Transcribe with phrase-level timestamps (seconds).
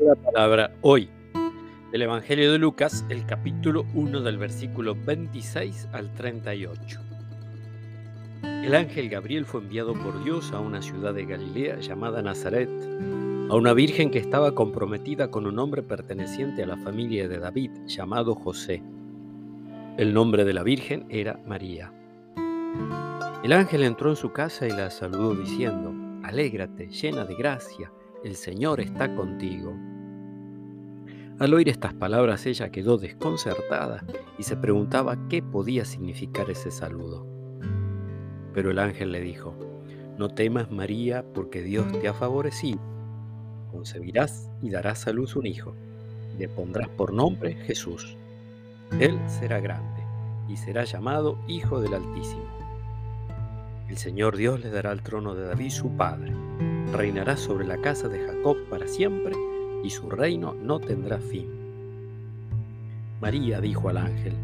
[0.00, 1.08] la palabra hoy.
[1.92, 7.00] El Evangelio de Lucas, el capítulo 1 del versículo 26 al 38.
[8.42, 12.68] El ángel Gabriel fue enviado por Dios a una ciudad de Galilea llamada Nazaret,
[13.48, 17.70] a una virgen que estaba comprometida con un hombre perteneciente a la familia de David
[17.86, 18.82] llamado José.
[19.96, 21.92] El nombre de la virgen era María.
[23.44, 25.92] El ángel entró en su casa y la saludó diciendo,
[26.24, 27.92] Alégrate, llena de gracia
[28.24, 29.76] el Señor está contigo.
[31.38, 34.02] Al oír estas palabras ella quedó desconcertada
[34.38, 37.26] y se preguntaba qué podía significar ese saludo.
[38.54, 39.54] Pero el ángel le dijo,
[40.16, 42.80] No temas María porque Dios te ha favorecido.
[43.70, 45.74] Concebirás y darás a luz un hijo.
[46.38, 48.16] Le pondrás por nombre Jesús.
[49.00, 50.02] Él será grande
[50.48, 52.48] y será llamado Hijo del Altísimo.
[53.88, 56.32] El Señor Dios le dará el trono de David su padre
[56.94, 59.34] reinará sobre la casa de Jacob para siempre,
[59.82, 61.48] y su reino no tendrá fin.
[63.20, 64.34] María dijo al ángel,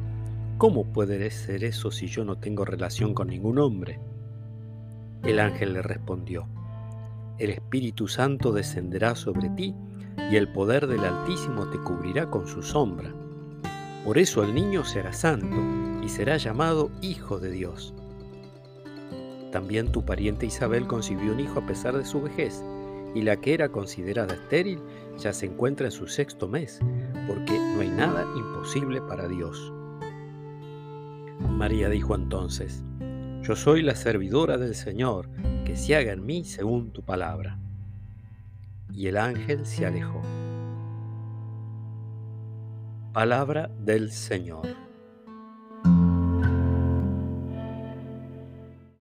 [0.59, 3.98] ¿Cómo puede ser eso si yo no tengo relación con ningún hombre?
[5.23, 6.47] El ángel le respondió,
[7.39, 9.75] El Espíritu Santo descenderá sobre ti,
[10.31, 13.11] y el poder del Altísimo te cubrirá con su sombra.
[14.05, 15.56] Por eso el niño será santo,
[16.05, 17.95] y será llamado Hijo de Dios.
[19.53, 22.62] También tu pariente Isabel concibió un hijo a pesar de su vejez,
[23.15, 24.81] y la que era considerada estéril
[25.19, 26.81] ya se encuentra en su sexto mes,
[27.27, 29.73] porque no hay nada imposible para Dios.
[31.48, 32.84] María dijo entonces,
[33.43, 35.28] Yo soy la servidora del Señor,
[35.65, 37.59] que se haga en mí según tu palabra.
[38.93, 40.23] Y el ángel se alejó.
[43.12, 44.89] Palabra del Señor.